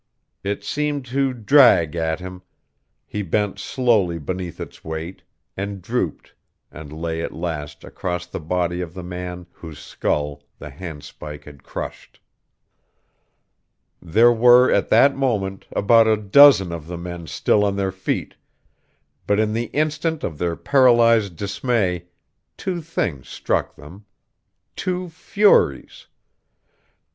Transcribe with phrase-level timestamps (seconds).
[0.43, 2.41] It seemed to drag at him;
[3.05, 5.21] he bent slowly beneath its weight,
[5.55, 6.33] and drooped,
[6.71, 11.61] and lay at last across the body of the man whose skull the handspike had
[11.61, 12.19] crushed.
[14.01, 18.33] There were, at that moment, about a dozen of the men still on their feet;
[19.27, 22.07] but in the instant of their paralyzed dismay,
[22.57, 24.05] two things struck them;
[24.75, 26.07] two furies...